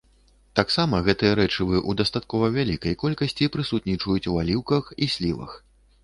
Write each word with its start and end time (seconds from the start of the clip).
Таксама 0.59 0.99
гэтыя 1.07 1.33
рэчывы 1.39 1.75
ў 1.79 1.91
дастаткова 1.99 2.47
вялікай 2.55 2.93
колькасці 3.03 3.49
прысутнічаюць 3.57 4.29
у 4.33 4.39
аліўках 4.45 4.89
і 5.07 5.09
слівах. 5.17 5.51